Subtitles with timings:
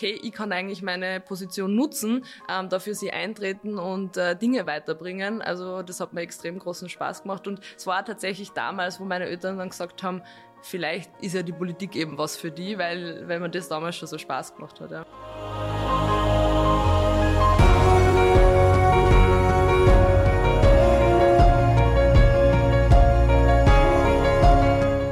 [0.00, 5.42] hey, ich kann eigentlich meine Position nutzen, ähm, dafür sie eintreten und äh, Dinge weiterbringen.
[5.42, 9.26] Also das hat mir extrem großen Spaß gemacht und es war tatsächlich damals, wo meine
[9.26, 10.22] Eltern dann gesagt haben,
[10.62, 14.08] vielleicht ist ja die Politik eben was für die, weil, weil mir das damals schon
[14.08, 14.90] so Spaß gemacht hat.
[14.90, 15.04] Ja.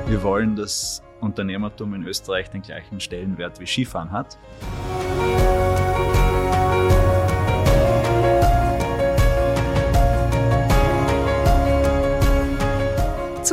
[0.06, 4.38] Wir wollen, dass Unternehmertum in Österreich den gleichen Stellenwert wie Skifahren hat.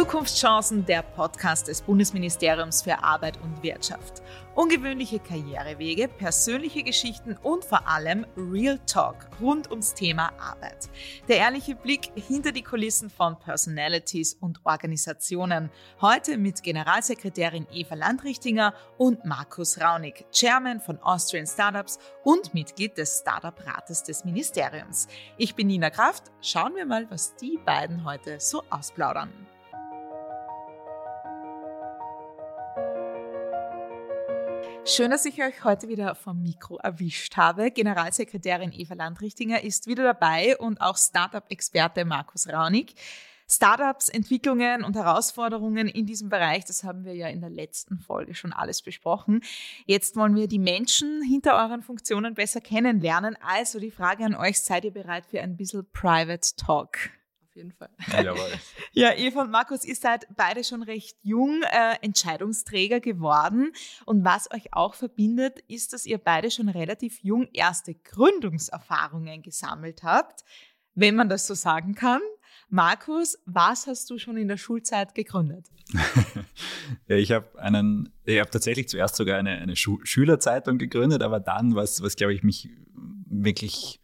[0.10, 4.24] Zukunftschancen, der Podcast des Bundesministeriums für Arbeit und Wirtschaft.
[4.56, 10.90] Ungewöhnliche Karrierewege, persönliche Geschichten und vor allem Real Talk rund ums Thema Arbeit.
[11.28, 15.70] Der ehrliche Blick hinter die Kulissen von Personalities und Organisationen.
[16.02, 23.20] Heute mit Generalsekretärin Eva Landrichtinger und Markus Raunig, Chairman von Austrian Startups und Mitglied des
[23.20, 25.08] Startup-Rates des Ministeriums.
[25.38, 26.32] Ich bin Nina Kraft.
[26.42, 29.32] Schauen wir mal, was die beiden heute so ausplaudern.
[34.92, 37.70] Schön, dass ich euch heute wieder vom Mikro erwischt habe.
[37.70, 42.96] Generalsekretärin Eva Landrichtinger ist wieder dabei und auch Startup-Experte Markus Raunig.
[43.48, 48.34] Startups, Entwicklungen und Herausforderungen in diesem Bereich, das haben wir ja in der letzten Folge
[48.34, 49.42] schon alles besprochen.
[49.86, 53.38] Jetzt wollen wir die Menschen hinter euren Funktionen besser kennenlernen.
[53.42, 57.12] Also die Frage an euch, seid ihr bereit für ein bisschen Private Talk?
[57.56, 57.90] Jeden Fall.
[58.12, 58.50] Jawohl.
[58.94, 63.72] ja, Eva und Markus, ihr seid beide schon recht jung äh, Entscheidungsträger geworden.
[64.06, 70.04] Und was euch auch verbindet, ist, dass ihr beide schon relativ jung erste Gründungserfahrungen gesammelt
[70.04, 70.44] habt,
[70.96, 72.22] wenn man das so sagen kann.
[72.70, 75.68] Markus, was hast du schon in der Schulzeit gegründet?
[77.08, 81.40] ja, ich habe einen, ich habe tatsächlich zuerst sogar eine, eine Schu Schülerzeitung gegründet, aber
[81.40, 82.70] dann, was, was glaube ich mich
[83.26, 84.00] wirklich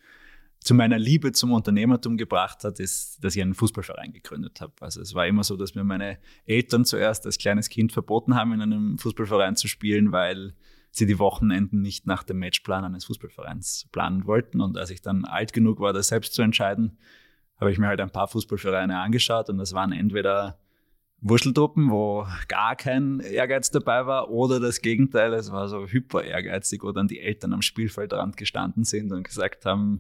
[0.66, 4.74] zu meiner Liebe zum Unternehmertum gebracht hat, ist, dass ich einen Fußballverein gegründet habe.
[4.80, 6.18] Also es war immer so, dass mir meine
[6.48, 10.56] Eltern zuerst als kleines Kind verboten haben, in einem Fußballverein zu spielen, weil
[10.90, 14.60] sie die Wochenenden nicht nach dem Matchplan eines Fußballvereins planen wollten.
[14.60, 16.98] Und als ich dann alt genug war, das selbst zu entscheiden,
[17.60, 20.58] habe ich mir halt ein paar Fußballvereine angeschaut und das waren entweder
[21.22, 26.84] Wurscheltruppen, wo gar kein Ehrgeiz dabei war, oder das Gegenteil, es war so hyper ehrgeizig,
[26.84, 30.00] wo dann die Eltern am Spielfeldrand gestanden sind und gesagt haben,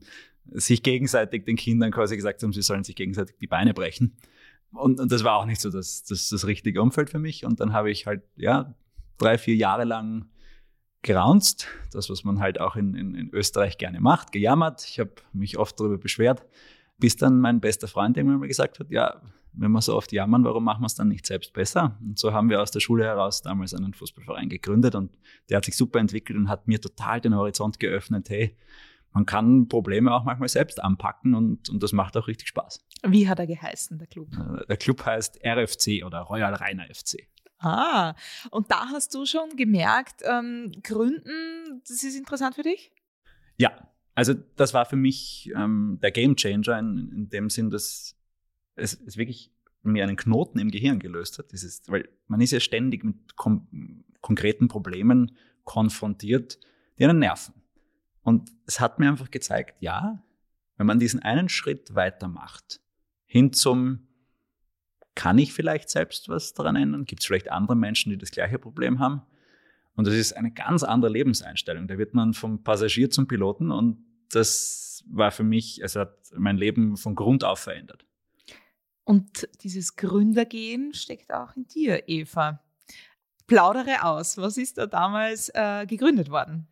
[0.51, 4.17] sich gegenseitig den Kindern quasi gesagt haben, sie sollen sich gegenseitig die Beine brechen.
[4.71, 7.45] Und, und das war auch nicht so das, das, das richtige Umfeld für mich.
[7.45, 8.75] Und dann habe ich halt, ja,
[9.17, 10.29] drei, vier Jahre lang
[11.01, 14.85] geraunzt, das, was man halt auch in, in, in Österreich gerne macht, gejammert.
[14.87, 16.45] Ich habe mich oft darüber beschwert,
[16.97, 19.21] bis dann mein bester Freund irgendwann mal gesagt hat, ja,
[19.53, 21.97] wenn wir so oft jammern, warum machen wir es dann nicht selbst besser?
[22.01, 25.17] Und so haben wir aus der Schule heraus damals einen Fußballverein gegründet und
[25.49, 28.57] der hat sich super entwickelt und hat mir total den Horizont geöffnet, hey,
[29.15, 32.85] man kann Probleme auch manchmal selbst anpacken und, und das macht auch richtig Spaß.
[33.07, 34.27] Wie hat er geheißen, der Club?
[34.33, 37.29] Äh, der Club heißt RFC oder Royal Rainer FC.
[37.59, 38.13] Ah,
[38.51, 42.91] und da hast du schon gemerkt, ähm, Gründen, das ist interessant für dich?
[43.55, 48.17] Ja, also das war für mich ähm, der Game Changer in, in dem Sinn, dass
[48.75, 49.49] es, es wirklich
[49.81, 51.53] mir einen Knoten im Gehirn gelöst hat.
[51.53, 56.59] Dieses, weil man ist ja ständig mit kom konkreten Problemen konfrontiert,
[56.97, 57.53] die einen nerven.
[58.25, 60.23] Und es hat mir einfach gezeigt, ja,
[60.77, 62.81] wenn man diesen einen Schritt weitermacht,
[63.27, 64.07] hin zum,
[65.13, 67.05] kann ich vielleicht selbst was daran ändern?
[67.05, 69.21] Gibt es vielleicht andere Menschen, die das gleiche Problem haben?
[69.95, 71.87] Und das ist eine ganz andere Lebenseinstellung.
[71.87, 76.57] Da wird man vom Passagier zum Piloten und das war für mich, es hat mein
[76.57, 78.07] Leben von Grund auf verändert.
[79.03, 82.59] Und dieses Gründergehen steckt auch in dir, Eva.
[83.45, 84.37] Plaudere aus.
[84.37, 86.67] Was ist da damals äh, gegründet worden?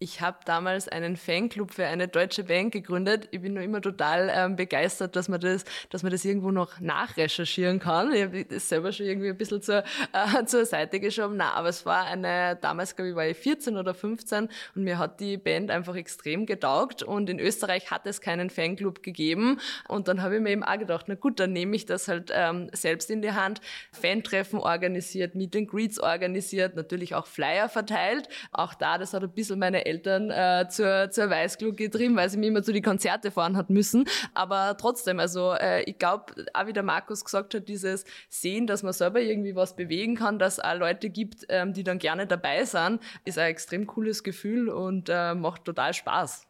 [0.00, 3.26] Ich habe damals einen Fanclub für eine deutsche Band gegründet.
[3.32, 6.78] Ich bin nur immer total ähm, begeistert, dass man das, dass man das irgendwo noch
[6.78, 8.12] nachrecherchieren kann.
[8.12, 11.36] Ich habe das selber schon irgendwie ein bisschen zur, äh, zur Seite geschoben.
[11.36, 14.98] Na, aber es war eine, damals glaube ich war ich 14 oder 15 und mir
[14.98, 19.58] hat die Band einfach extrem getaugt und in Österreich hat es keinen Fanclub gegeben
[19.88, 22.30] und dann habe ich mir eben auch gedacht, na gut, dann nehme ich das halt
[22.32, 23.60] ähm, selbst in die Hand.
[23.90, 28.28] Fantreffen organisiert, Meet and Greets organisiert, natürlich auch Flyer verteilt.
[28.52, 32.38] Auch da, das hat ein bisschen meine Eltern äh, zur, zur Weißglut getrieben, weil sie
[32.38, 34.04] mir immer zu die Konzerte fahren hat müssen.
[34.34, 38.82] Aber trotzdem, also äh, ich glaube, auch wie der Markus gesagt hat, dieses Sehen, dass
[38.82, 42.26] man selber irgendwie was bewegen kann, dass es auch Leute gibt, ähm, die dann gerne
[42.26, 46.47] dabei sind, ist ein extrem cooles Gefühl und äh, macht total Spaß.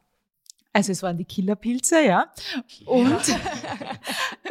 [0.78, 2.32] Also es waren die Killerpilze, ja.
[2.86, 3.36] Und, ja.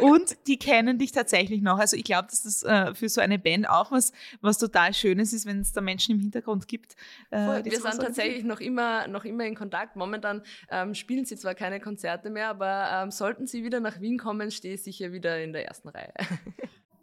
[0.00, 1.78] und die kennen dich tatsächlich noch.
[1.78, 5.32] Also ich glaube, dass das äh, für so eine Band auch was, was total Schönes
[5.32, 6.96] ist, wenn es da Menschen im Hintergrund gibt.
[7.30, 9.96] Äh, wir sind tatsächlich noch immer, noch immer in Kontakt.
[9.96, 14.18] Momentan ähm, spielen sie zwar keine Konzerte mehr, aber ähm, sollten sie wieder nach Wien
[14.18, 16.12] kommen, stehe ich sicher wieder in der ersten Reihe.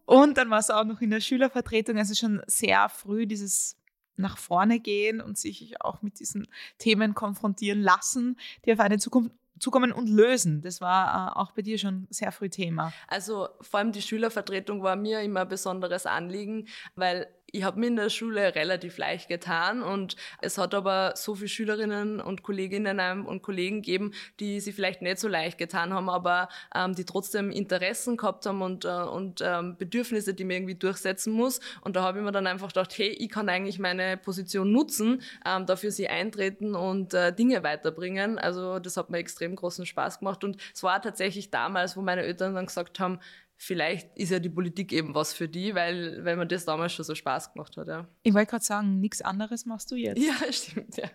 [0.06, 3.75] Und dann war es auch noch in der Schülervertretung, also schon sehr früh dieses
[4.17, 6.47] nach vorne gehen und sich auch mit diesen
[6.77, 10.62] Themen konfrontieren lassen, die auf eine Zukunft zukommen und lösen.
[10.62, 12.94] Das war äh, auch bei dir schon sehr früh Thema.
[13.07, 17.88] Also vor allem die Schülervertretung war mir immer ein besonderes Anliegen, weil ich habe mir
[17.88, 23.25] in der Schule relativ leicht getan und es hat aber so viele Schülerinnen und Kolleginnen
[23.25, 27.52] und Kollegen gegeben, die sie vielleicht nicht so leicht getan haben, aber ähm, die trotzdem
[27.52, 31.62] Interessen gehabt haben und, äh, und ähm, Bedürfnisse, die man irgendwie durchsetzen muss.
[31.81, 35.22] Und da habe ich mir dann einfach gedacht, hey, ich kann eigentlich meine Position nutzen,
[35.46, 38.38] ähm, dafür sie eintreten und äh, Dinge weiterbringen.
[38.38, 42.24] Also das hat mir extrem großen Spaß gemacht und es war tatsächlich damals, wo meine
[42.24, 43.19] Eltern dann gesagt haben,
[43.57, 47.06] vielleicht ist ja die Politik eben was für die, weil, weil man das damals schon
[47.06, 47.88] so Spaß gemacht hat.
[47.88, 48.07] Ja.
[48.24, 50.22] Ich wollte gerade sagen, nichts anderes machst du jetzt.
[50.22, 51.10] Ja, stimmt, ja.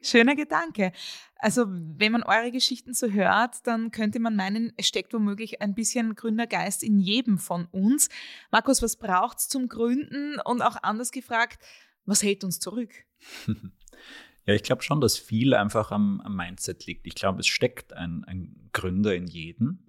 [0.00, 0.92] Schöner Gedanke.
[1.36, 5.74] Also, wenn man eure Geschichten so hört, dann könnte man meinen, es steckt womöglich ein
[5.74, 8.08] bisschen Gründergeist in jedem von uns.
[8.52, 10.38] Markus, was braucht es zum Gründen?
[10.44, 11.64] Und auch anders gefragt,
[12.04, 12.92] was hält uns zurück?
[14.48, 17.06] Ja, ich glaube schon, dass viel einfach am, am Mindset liegt.
[17.06, 19.87] Ich glaube, es steckt ein, ein Gründer in jedem.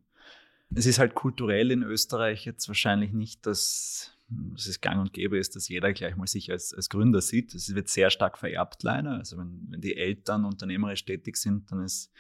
[0.76, 5.38] Es ist halt kulturell in Österreich jetzt wahrscheinlich nicht, dass, dass es gang und gäbe
[5.38, 7.54] ist, dass jeder gleich mal sich als, als Gründer sieht.
[7.56, 9.12] Es wird sehr stark vererbt leider.
[9.12, 12.12] Also wenn, wenn die Eltern unternehmerisch tätig sind, dann ist,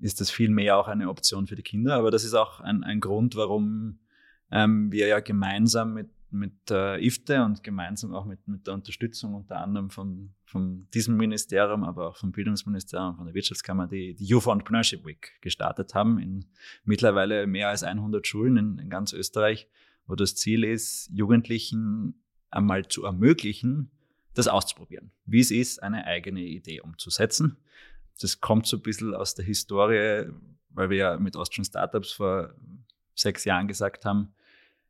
[0.00, 1.94] ist das viel mehr auch eine Option für die Kinder.
[1.94, 4.00] Aber das ist auch ein, ein Grund, warum
[4.50, 9.34] ähm, wir ja gemeinsam mit mit der IFTE und gemeinsam auch mit, mit der Unterstützung
[9.34, 14.26] unter anderem von, von diesem Ministerium, aber auch vom Bildungsministerium, von der Wirtschaftskammer, die, die
[14.26, 16.44] Youth Entrepreneurship Week gestartet haben in
[16.84, 19.68] mittlerweile mehr als 100 Schulen in, in ganz Österreich,
[20.06, 23.90] wo das Ziel ist, Jugendlichen einmal zu ermöglichen,
[24.34, 25.10] das auszuprobieren.
[25.24, 27.56] Wie es ist, eine eigene Idee umzusetzen.
[28.20, 30.30] Das kommt so ein bisschen aus der Historie,
[30.70, 32.54] weil wir ja mit Austrian Startups vor
[33.14, 34.34] sechs Jahren gesagt haben,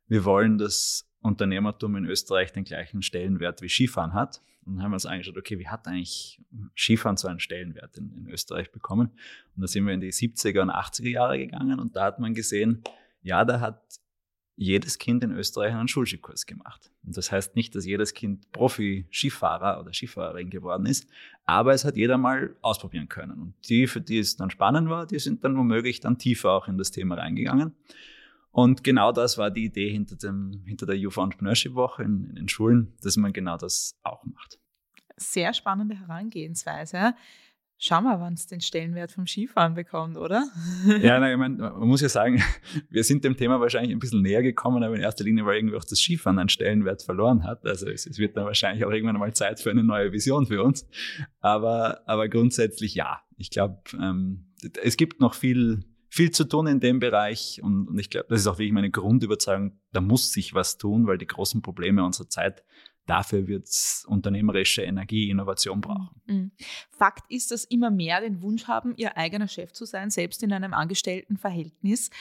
[0.07, 4.41] wir wollen, dass Unternehmertum in Österreich den gleichen Stellenwert wie Skifahren hat.
[4.65, 6.41] Und dann haben wir uns angeschaut, okay, wie hat eigentlich
[6.75, 9.09] Skifahren so einen Stellenwert in, in Österreich bekommen?
[9.55, 12.33] Und da sind wir in die 70er und 80er Jahre gegangen und da hat man
[12.33, 12.83] gesehen,
[13.21, 13.81] ja, da hat
[14.61, 16.91] jedes Kind in Österreich einen Schulskikurs gemacht.
[17.05, 21.07] Und das heißt nicht, dass jedes Kind Profi-Skifahrer oder Skifahrerin geworden ist,
[21.45, 23.39] aber es hat jeder mal ausprobieren können.
[23.39, 26.67] Und die, für die es dann spannend war, die sind dann womöglich dann tiefer auch
[26.67, 27.73] in das Thema reingegangen.
[28.51, 32.35] Und genau das war die Idee hinter, dem, hinter der Youth Entrepreneurship Woche in, in
[32.35, 34.59] den Schulen, dass man genau das auch macht.
[35.17, 37.13] Sehr spannende Herangehensweise.
[37.81, 40.45] Schau mal, wann es den Stellenwert vom Skifahren bekommt, oder?
[41.01, 42.43] Ja, nein, ich meine, man muss ja sagen,
[42.89, 45.77] wir sind dem Thema wahrscheinlich ein bisschen näher gekommen, aber in erster Linie, weil irgendwie
[45.77, 47.65] auch das Skifahren einen Stellenwert verloren hat.
[47.65, 50.61] Also es, es wird dann wahrscheinlich auch irgendwann mal Zeit für eine neue Vision für
[50.61, 50.89] uns.
[51.39, 53.21] Aber, aber grundsätzlich ja.
[53.37, 54.51] Ich glaube, ähm,
[54.83, 58.41] es gibt noch viel, viel zu tun in dem Bereich und, und ich glaube, das
[58.41, 62.29] ist auch wirklich meine Grundüberzeugung, da muss sich was tun, weil die großen Probleme unserer
[62.29, 62.63] Zeit
[63.09, 66.21] Dafür wird es unternehmerische Energie, Innovation brauchen.
[66.27, 66.51] Mhm.
[66.91, 70.53] Fakt ist, dass immer mehr den Wunsch haben, ihr eigener Chef zu sein, selbst in
[70.53, 72.11] einem Angestelltenverhältnis.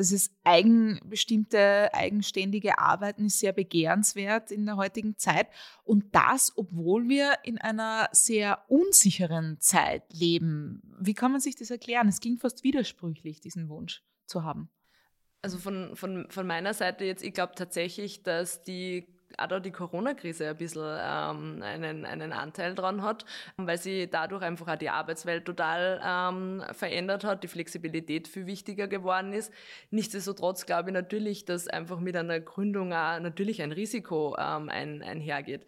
[0.00, 5.48] Das ist eigenbestimmte, eigenständige Arbeiten ist sehr begehrenswert in der heutigen Zeit.
[5.84, 10.80] Und das, obwohl wir in einer sehr unsicheren Zeit leben.
[10.98, 12.08] Wie kann man sich das erklären?
[12.08, 14.70] Es ging fast widersprüchlich, diesen Wunsch zu haben.
[15.42, 19.06] Also von, von, von meiner Seite jetzt, ich glaube tatsächlich, dass die
[19.38, 23.24] auch da die Corona-Krise ein bisschen ähm, einen, einen Anteil dran hat,
[23.56, 28.88] weil sie dadurch einfach auch die Arbeitswelt total ähm, verändert hat, die Flexibilität viel wichtiger
[28.88, 29.52] geworden ist.
[29.90, 35.02] Nichtsdestotrotz glaube ich natürlich, dass einfach mit einer Gründung auch natürlich ein Risiko ähm, ein,
[35.02, 35.66] einhergeht.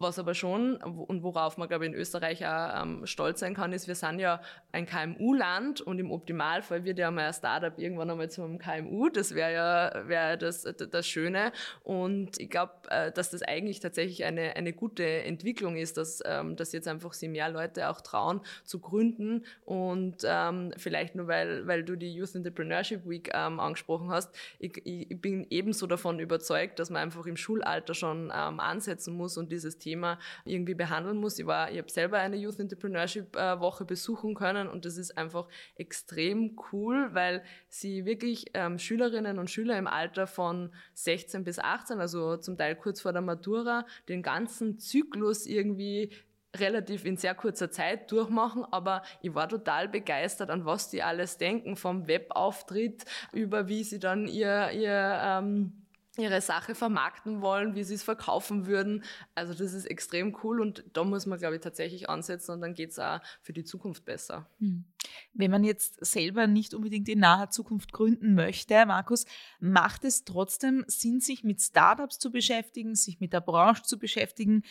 [0.00, 3.72] Was aber schon und worauf man, glaube ich, in Österreich auch ähm, stolz sein kann,
[3.72, 4.40] ist, wir sind ja
[4.70, 9.08] ein KMU-Land und im Optimalfall wird ja mal ein Startup irgendwann einmal zu einem KMU.
[9.08, 11.50] Das wäre ja wär das, das Schöne.
[11.82, 16.54] Und ich glaube, äh, dass das eigentlich tatsächlich eine, eine gute Entwicklung ist, dass, ähm,
[16.54, 19.44] dass jetzt einfach sich mehr Leute auch trauen zu gründen.
[19.64, 24.80] Und ähm, vielleicht nur, weil, weil du die Youth Entrepreneurship Week ähm, angesprochen hast, ich,
[24.84, 29.50] ich, bin ebenso davon überzeugt, dass man einfach im Schulalter schon ähm, ansetzen muss und
[29.50, 31.38] dieses Thema Thema irgendwie behandeln muss.
[31.38, 35.16] Ich, war, ich habe selber eine Youth Entrepreneurship äh, Woche besuchen können und das ist
[35.16, 41.58] einfach extrem cool, weil sie wirklich ähm, Schülerinnen und Schüler im Alter von 16 bis
[41.58, 46.12] 18, also zum Teil kurz vor der Matura, den ganzen Zyklus irgendwie
[46.56, 51.38] relativ in sehr kurzer Zeit durchmachen, aber ich war total begeistert, an was die alles
[51.38, 55.77] denken, vom Webauftritt über wie sie dann ihr, ihr ähm,
[56.18, 59.04] ihre Sache vermarkten wollen, wie sie es verkaufen würden.
[59.34, 62.74] Also das ist extrem cool und da muss man, glaube ich, tatsächlich ansetzen und dann
[62.74, 64.50] geht es auch für die Zukunft besser.
[64.58, 64.84] Hm.
[65.32, 69.26] Wenn man jetzt selber nicht unbedingt in naher Zukunft gründen möchte, Markus,
[69.60, 74.62] macht es trotzdem Sinn, sich mit Startups zu beschäftigen, sich mit der Branche zu beschäftigen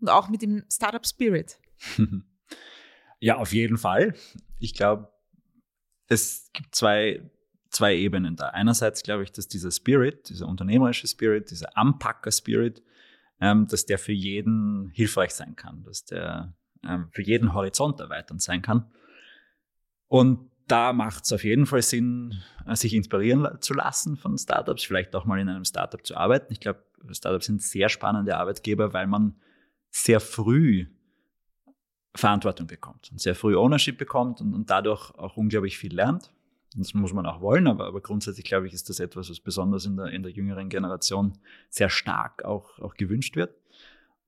[0.00, 1.58] und auch mit dem Startup Spirit?
[3.18, 4.14] Ja, auf jeden Fall.
[4.58, 5.10] Ich glaube,
[6.06, 7.30] es gibt zwei
[7.70, 8.48] zwei Ebenen da.
[8.48, 12.82] Einerseits glaube ich, dass dieser Spirit, dieser unternehmerische Spirit, dieser Anpacker-Spirit,
[13.40, 16.54] ähm, dass der für jeden hilfreich sein kann, dass der
[16.84, 18.90] ähm, für jeden Horizont erweiternd sein kann.
[20.08, 22.34] Und da macht es auf jeden Fall Sinn,
[22.66, 26.52] äh, sich inspirieren zu lassen von Startups, vielleicht auch mal in einem Startup zu arbeiten.
[26.52, 29.36] Ich glaube, Startups sind sehr spannende Arbeitgeber, weil man
[29.90, 30.86] sehr früh
[32.14, 36.32] Verantwortung bekommt und sehr früh Ownership bekommt und, und dadurch auch unglaublich viel lernt.
[36.76, 39.86] Das muss man auch wollen, aber, aber grundsätzlich glaube ich, ist das etwas, was besonders
[39.86, 41.38] in der, in der jüngeren Generation
[41.70, 43.54] sehr stark auch, auch gewünscht wird.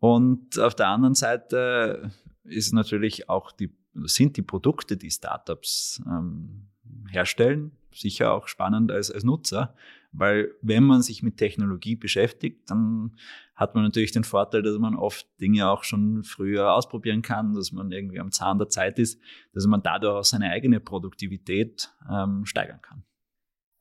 [0.01, 2.11] Und auf der anderen Seite
[2.45, 3.75] ist natürlich auch die,
[4.05, 6.69] sind die Produkte, die Startups ähm,
[7.09, 9.75] herstellen, sicher auch spannend als, als Nutzer,
[10.13, 13.17] weil wenn man sich mit Technologie beschäftigt, dann
[13.55, 17.73] hat man natürlich den Vorteil, dass man oft Dinge auch schon früher ausprobieren kann, dass
[17.73, 19.21] man irgendwie am Zahn der Zeit ist,
[19.53, 23.05] dass man dadurch auch seine eigene Produktivität ähm, steigern kann.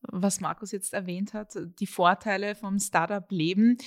[0.02, 3.78] Was Markus jetzt erwähnt hat, die Vorteile vom Startup-Leben.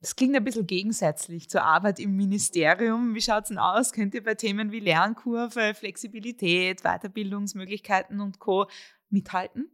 [0.00, 3.14] Das klingt ein bisschen gegensätzlich zur Arbeit im Ministerium.
[3.14, 3.92] Wie schaut es denn aus?
[3.92, 8.68] Könnt ihr bei Themen wie Lernkurve, Flexibilität, Weiterbildungsmöglichkeiten und Co.
[9.10, 9.68] mithalten?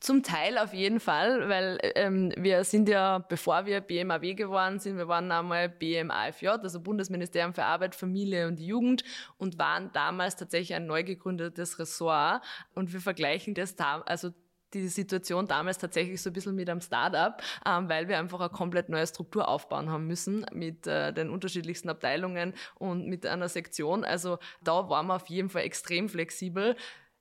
[0.00, 4.96] Zum Teil auf jeden Fall, weil ähm, wir sind ja, bevor wir BMAW geworden sind,
[4.96, 9.04] wir waren einmal BMAFJ, also Bundesministerium für Arbeit, Familie und Jugend
[9.36, 12.42] und waren damals tatsächlich ein neu gegründetes Ressort
[12.74, 14.30] und wir vergleichen das da, also
[14.72, 18.48] die Situation damals tatsächlich so ein bisschen mit einem Startup, ähm, weil wir einfach eine
[18.48, 24.04] komplett neue Struktur aufbauen haben müssen mit äh, den unterschiedlichsten Abteilungen und mit einer Sektion.
[24.04, 26.76] Also da waren wir auf jeden Fall extrem flexibel.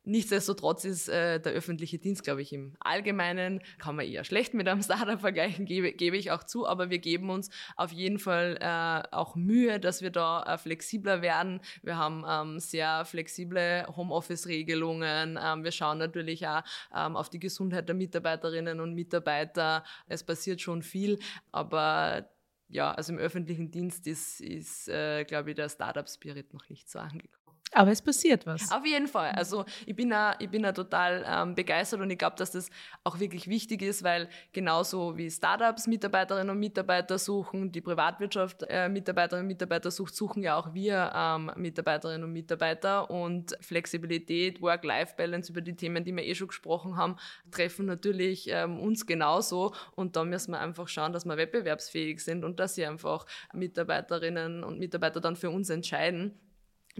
[0.10, 4.68] Nichtsdestotrotz ist äh, der öffentliche Dienst, glaube ich, im Allgemeinen, kann man eher schlecht mit
[4.68, 8.58] einem Startup vergleichen, gebe, gebe ich auch zu, aber wir geben uns auf jeden Fall
[8.60, 11.62] äh, auch Mühe, dass wir da äh, flexibler werden.
[11.84, 15.38] Wir haben ähm, sehr flexible Homeoffice-Regelungen.
[15.39, 19.84] Ähm, wir schauen natürlich auch ähm, auf die Gesundheit der Mitarbeiterinnen und Mitarbeiter.
[20.08, 21.20] Es passiert schon viel,
[21.51, 22.28] aber
[22.68, 26.98] ja, also im öffentlichen Dienst ist, ist äh, glaube ich, der Startup-Spirit noch nicht so
[26.98, 27.38] angekommen.
[27.72, 28.72] Aber es passiert was.
[28.72, 29.32] Auf jeden Fall.
[29.32, 32.70] Also ich bin da, ich bin da total ähm, begeistert und ich glaube, dass das
[33.04, 38.90] auch wirklich wichtig ist, weil genauso wie Startups Mitarbeiterinnen und Mitarbeiter suchen, die Privatwirtschaft äh,
[38.90, 45.52] Mitarbeiterinnen und Mitarbeiter sucht, suchen ja auch wir ähm, Mitarbeiterinnen und Mitarbeiter und Flexibilität, Work-Life-Balance
[45.52, 47.18] über die Themen, die wir eh schon gesprochen haben,
[47.52, 52.44] treffen natürlich ähm, uns genauso und da müssen wir einfach schauen, dass wir wettbewerbsfähig sind
[52.44, 56.40] und dass sie einfach Mitarbeiterinnen und Mitarbeiter dann für uns entscheiden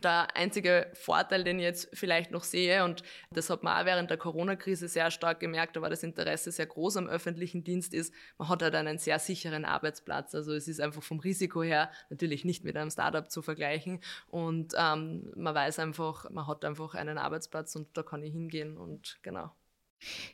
[0.02, 4.10] der einzige Vorteil, den ich jetzt vielleicht noch sehe, und das hat man auch während
[4.10, 8.14] der Corona-Krise sehr stark gemerkt, da war das Interesse sehr groß am öffentlichen Dienst, ist,
[8.38, 10.36] man hat halt einen sehr sicheren Arbeitsplatz.
[10.36, 14.02] Also es ist einfach vom Risiko her natürlich nicht mit einem Startup zu vergleichen.
[14.28, 18.78] Und ähm, man weiß einfach, man hat einfach einen Arbeitsplatz und da kann ich hingehen
[18.78, 19.52] und genau.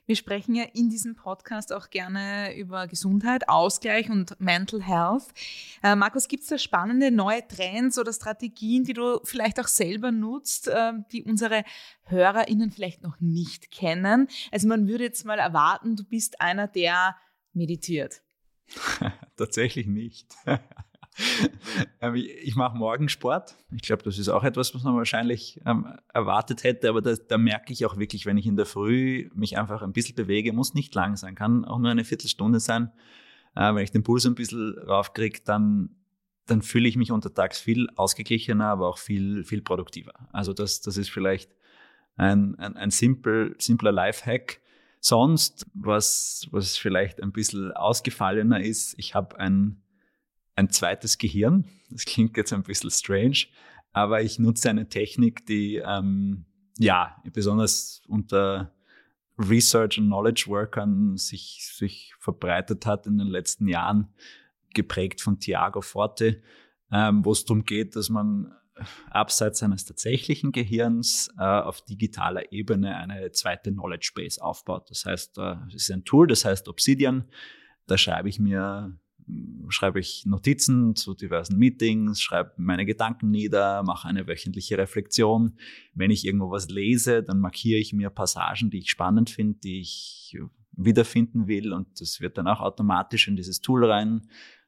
[0.05, 5.25] Wir sprechen ja in diesem Podcast auch gerne über Gesundheit, Ausgleich und Mental Health.
[5.83, 10.11] Äh, Markus, gibt es da spannende neue Trends oder Strategien, die du vielleicht auch selber
[10.11, 11.63] nutzt, äh, die unsere
[12.03, 14.27] HörerInnen vielleicht noch nicht kennen?
[14.51, 17.15] Also man würde jetzt mal erwarten, du bist einer, der
[17.53, 18.21] meditiert.
[19.37, 20.35] Tatsächlich nicht.
[22.01, 23.55] Ähm, ich mache Morgensport.
[23.71, 27.37] Ich glaube, das ist auch etwas, was man wahrscheinlich ähm, erwartet hätte, aber da, da,
[27.37, 30.73] merke ich auch wirklich, wenn ich in der Früh mich einfach ein bisschen bewege, muss
[30.73, 32.91] nicht lang sein, kann auch nur eine Viertelstunde sein.
[33.55, 35.89] Äh, wenn ich den Puls ein bisschen raufkriege, dann,
[36.45, 40.13] dann fühle ich mich untertags viel ausgeglichener, aber auch viel, viel produktiver.
[40.31, 41.51] Also das, das ist vielleicht
[42.17, 44.61] ein, ein, ein simpel, simpler Lifehack.
[44.99, 49.81] Sonst, was, was vielleicht ein bisschen ausgefallener ist, ich habe ein
[50.55, 51.65] ein zweites Gehirn.
[51.89, 53.45] Das klingt jetzt ein bisschen strange,
[53.91, 56.45] aber ich nutze eine Technik, die ähm,
[56.77, 58.73] ja besonders unter
[59.37, 64.13] Research und Knowledge Workern sich, sich verbreitet hat in den letzten Jahren,
[64.73, 66.41] geprägt von Thiago Forte,
[66.91, 68.53] ähm, wo es darum geht, dass man
[69.09, 74.89] abseits seines tatsächlichen Gehirns äh, auf digitaler Ebene eine zweite Knowledge Base aufbaut.
[74.89, 77.25] Das heißt, äh, es ist ein Tool, das heißt Obsidian.
[77.87, 78.97] Da schreibe ich mir
[79.69, 85.57] schreibe ich Notizen zu diversen Meetings, schreibe meine Gedanken nieder, mache eine wöchentliche Reflexion.
[85.93, 89.79] Wenn ich irgendwo was lese, dann markiere ich mir Passagen, die ich spannend finde, die
[89.79, 90.37] ich
[90.77, 94.27] wiederfinden will und das wird dann auch automatisch in dieses Tool rein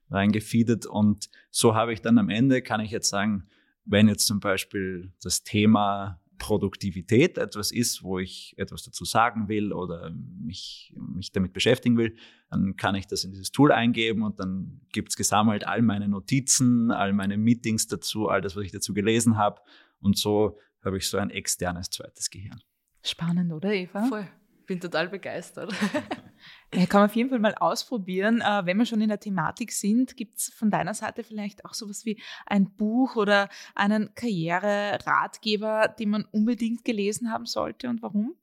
[0.10, 3.48] reingefeedet und so habe ich dann am Ende, kann ich jetzt sagen,
[3.84, 9.74] wenn jetzt zum Beispiel das Thema Produktivität etwas ist, wo ich etwas dazu sagen will
[9.74, 12.16] oder mich, mich damit beschäftigen will,
[12.50, 16.08] dann kann ich das in dieses Tool eingeben und dann gibt es gesammelt all meine
[16.08, 19.62] Notizen, all meine Meetings dazu, all das, was ich dazu gelesen habe.
[20.00, 22.62] Und so habe ich so ein externes zweites Gehirn.
[23.04, 24.04] Spannend, oder Eva?
[24.04, 24.28] Voll
[24.68, 25.74] bin total begeistert.
[26.74, 28.42] Ja, kann man auf jeden Fall mal ausprobieren.
[28.42, 31.74] Äh, wenn wir schon in der Thematik sind, gibt es von deiner Seite vielleicht auch
[31.74, 38.36] sowas wie ein Buch oder einen Karriereratgeber, den man unbedingt gelesen haben sollte und warum?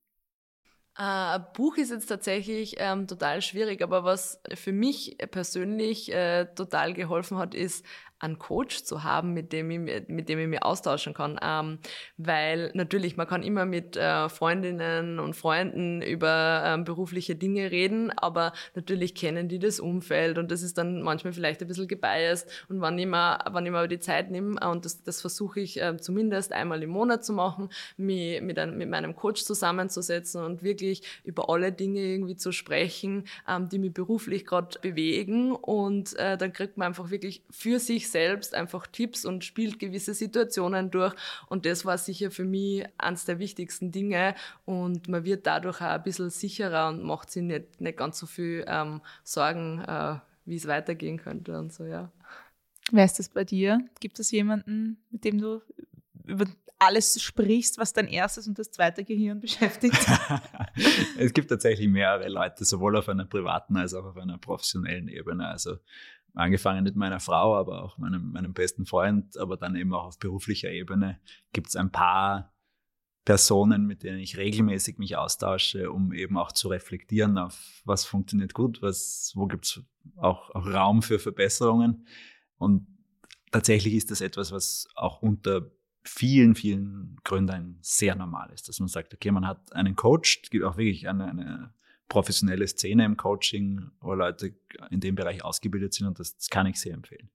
[0.97, 6.47] Ein äh, Buch ist jetzt tatsächlich ähm, total schwierig, aber was für mich persönlich äh,
[6.55, 7.85] total geholfen hat, ist
[8.25, 11.39] einen Coach zu haben, mit dem ich, mit dem ich mich austauschen kann.
[11.43, 11.79] Ähm,
[12.17, 18.11] weil natürlich, man kann immer mit äh, Freundinnen und Freunden über ähm, berufliche Dinge reden,
[18.11, 22.49] aber natürlich kennen die das Umfeld und das ist dann manchmal vielleicht ein bisschen gebiased.
[22.69, 25.61] Und wann ich mir, wann ich mir die Zeit nehme, äh, und das, das versuche
[25.61, 30.43] ich äh, zumindest einmal im Monat zu machen, mich mit, einem, mit meinem Coach zusammenzusetzen
[30.43, 35.53] und wirklich über alle Dinge irgendwie zu sprechen, ähm, die mich beruflich gerade bewegen.
[35.53, 40.15] Und äh, dann kriegt man einfach wirklich für sich selbst einfach Tipps und spielt gewisse
[40.15, 41.15] Situationen durch.
[41.49, 44.37] Und das war sicher für mich eines der wichtigsten Dinge.
[44.65, 48.27] Und man wird dadurch auch ein bisschen sicherer und macht sich nicht, nicht ganz so
[48.27, 52.13] viel ähm, Sorgen, äh, wie es weitergehen könnte und so, ja.
[52.93, 53.81] Wer ist das bei dir?
[53.99, 55.61] Gibt es jemanden, mit dem du
[56.25, 56.47] über
[56.79, 59.99] alles sprichst, was dein erstes und das zweite Gehirn beschäftigt?
[61.19, 65.49] es gibt tatsächlich mehrere Leute, sowohl auf einer privaten als auch auf einer professionellen Ebene.
[65.49, 65.79] Also
[66.35, 70.19] angefangen mit meiner Frau, aber auch meinem, meinem besten Freund, aber dann eben auch auf
[70.19, 71.21] beruflicher Ebene
[71.53, 72.53] gibt es ein paar
[73.25, 78.53] Personen, mit denen ich regelmäßig mich austausche, um eben auch zu reflektieren auf, was funktioniert
[78.53, 79.83] gut, was, wo gibt es
[80.17, 82.07] auch, auch Raum für Verbesserungen.
[82.59, 82.87] Und
[83.51, 85.71] tatsächlich ist das etwas, was auch unter
[86.03, 90.51] vielen, vielen Gründern sehr normal ist, dass man sagt, okay, man hat einen Coach, es
[90.51, 91.75] gibt auch wirklich eine, eine
[92.09, 94.55] professionelle Szene im Coaching, wo Leute
[94.91, 97.31] in dem Bereich ausgebildet sind und das, das kann ich sehr empfehlen.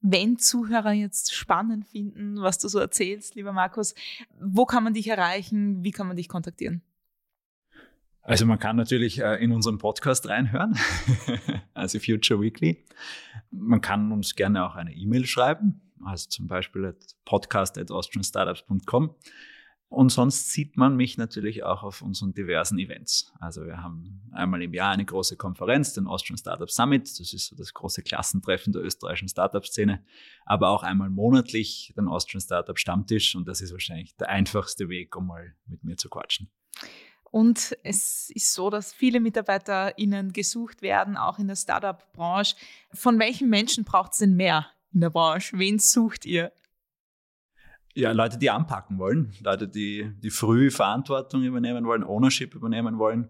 [0.00, 3.94] Wenn Zuhörer jetzt spannend finden, was du so erzählst, lieber Markus,
[4.40, 5.84] wo kann man dich erreichen?
[5.84, 6.82] Wie kann man dich kontaktieren?
[8.22, 10.76] Also man kann natürlich äh, in unseren Podcast reinhören,
[11.74, 12.84] also Future Weekly.
[13.50, 19.14] Man kann uns gerne auch eine E-Mail schreiben, also zum Beispiel at podcast.austrianstartups.com.
[19.92, 23.30] Und sonst sieht man mich natürlich auch auf unseren diversen Events.
[23.40, 27.02] Also wir haben einmal im Jahr eine große Konferenz, den Austrian Startup Summit.
[27.20, 30.02] Das ist so das große Klassentreffen der österreichischen Startup-Szene.
[30.46, 33.36] Aber auch einmal monatlich den Austrian Startup Stammtisch.
[33.36, 36.50] Und das ist wahrscheinlich der einfachste Weg, um mal mit mir zu quatschen.
[37.30, 42.56] Und es ist so, dass viele MitarbeiterInnen gesucht werden, auch in der Startup-Branche.
[42.94, 45.58] Von welchen Menschen braucht es denn mehr in der Branche?
[45.58, 46.50] Wen sucht ihr?
[47.94, 53.28] Ja, Leute, die anpacken wollen, Leute, die, die früh Verantwortung übernehmen wollen, Ownership übernehmen wollen.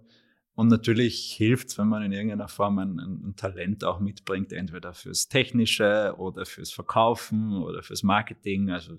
[0.54, 4.92] Und natürlich hilft es, wenn man in irgendeiner Form ein, ein, Talent auch mitbringt, entweder
[4.92, 8.70] fürs Technische oder fürs Verkaufen oder fürs Marketing.
[8.70, 8.98] Also,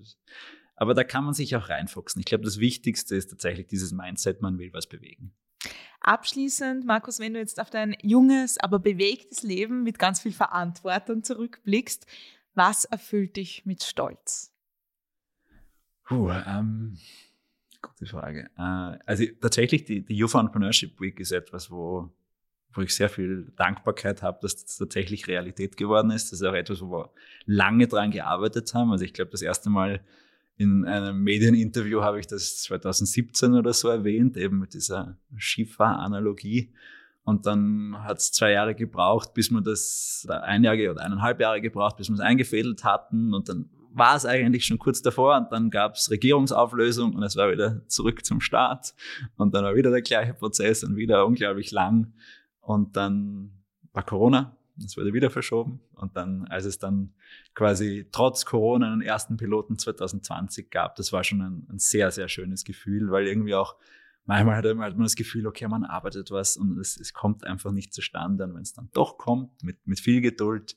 [0.76, 2.20] aber da kann man sich auch reinfuchsen.
[2.20, 5.32] Ich glaube, das Wichtigste ist tatsächlich dieses Mindset, man will was bewegen.
[6.00, 11.22] Abschließend, Markus, wenn du jetzt auf dein junges, aber bewegtes Leben mit ganz viel Verantwortung
[11.22, 12.06] zurückblickst,
[12.54, 14.53] was erfüllt dich mit Stolz?
[16.04, 16.98] Puh, ähm,
[17.80, 18.50] gute Frage.
[18.58, 22.10] Äh, also tatsächlich, die, die Youth Entrepreneurship Week ist etwas, wo,
[22.72, 26.32] wo ich sehr viel Dankbarkeit habe, dass das tatsächlich Realität geworden ist.
[26.32, 27.10] Das ist auch etwas, wo wir
[27.46, 28.90] lange dran gearbeitet haben.
[28.90, 30.04] Also ich glaube, das erste Mal
[30.56, 36.72] in einem Medieninterview habe ich das 2017 oder so erwähnt, eben mit dieser Skifahr-Analogie.
[37.24, 41.40] Und dann hat es zwei Jahre gebraucht, bis wir das, oder ein Jahr oder eineinhalb
[41.40, 43.32] Jahre gebraucht, bis wir es eingefädelt hatten.
[43.32, 47.36] Und dann war es eigentlich schon kurz davor und dann gab es Regierungsauflösung und es
[47.36, 48.94] war wieder zurück zum Start
[49.36, 52.12] und dann war wieder der gleiche Prozess und wieder unglaublich lang.
[52.60, 53.52] Und dann
[53.92, 55.80] war Corona, es wurde wieder verschoben.
[55.94, 57.14] Und dann, als es dann
[57.54, 62.28] quasi trotz Corona einen ersten Piloten 2020 gab, das war schon ein, ein sehr, sehr
[62.28, 63.76] schönes Gefühl, weil irgendwie auch
[64.24, 67.94] manchmal hat man das Gefühl, okay, man arbeitet was und es, es kommt einfach nicht
[67.94, 68.44] zustande.
[68.44, 70.76] Und wenn es dann doch kommt, mit, mit viel Geduld,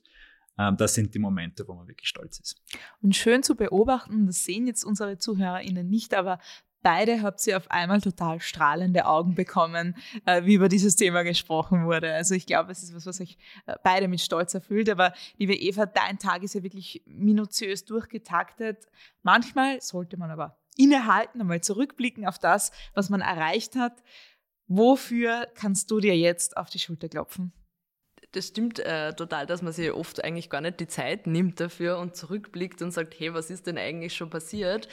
[0.76, 2.60] das sind die Momente, wo man wirklich stolz ist.
[3.00, 6.38] Und schön zu beobachten, das sehen jetzt unsere ZuhörerInnen nicht, aber
[6.82, 11.86] Beide habt ihr auf einmal total strahlende Augen bekommen, äh, wie über dieses Thema gesprochen
[11.86, 12.14] wurde.
[12.14, 14.88] Also ich glaube, es ist was, was euch äh, beide mit Stolz erfüllt.
[14.88, 18.86] Aber liebe Eva, dein Tag ist ja wirklich minutiös durchgetaktet.
[19.22, 24.00] Manchmal sollte man aber innehalten, einmal zurückblicken auf das, was man erreicht hat.
[24.68, 27.52] Wofür kannst du dir jetzt auf die Schulter klopfen?
[28.32, 31.98] Das stimmt äh, total, dass man sich oft eigentlich gar nicht die Zeit nimmt dafür
[31.98, 34.88] und zurückblickt und sagt, hey, was ist denn eigentlich schon passiert?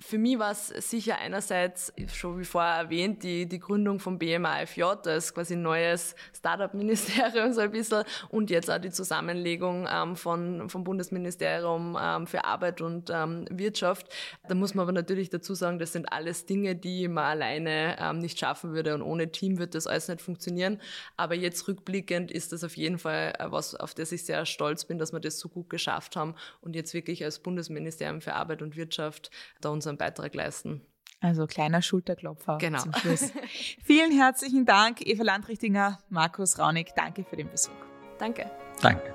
[0.00, 4.82] Für mich war es sicher einerseits, schon wie vorher erwähnt, die, die Gründung vom BMAFJ,
[5.02, 10.84] das quasi neues Startup-Ministerium so ein bisschen und jetzt auch die Zusammenlegung ähm, von, vom
[10.84, 14.06] Bundesministerium ähm, für Arbeit und ähm, Wirtschaft.
[14.48, 18.20] Da muss man aber natürlich dazu sagen, das sind alles Dinge, die man alleine ähm,
[18.20, 20.80] nicht schaffen würde und ohne Team wird das alles nicht funktionieren.
[21.16, 24.84] Aber jetzt rückblickend ist das auf jeden Fall äh, was, auf das ich sehr stolz
[24.84, 28.62] bin, dass wir das so gut geschafft haben und jetzt wirklich als Bundesministerium für Arbeit
[28.62, 30.82] und Wirtschaft da unser unseren Beitrag leisten.
[31.20, 32.80] Also kleiner Schulterklopfer genau.
[32.80, 33.32] zum Schluss.
[33.82, 36.92] Vielen herzlichen Dank, Eva Landrichtinger, Markus Raunig.
[36.94, 37.72] Danke für den Besuch.
[38.18, 38.50] Danke.
[38.82, 39.14] Danke.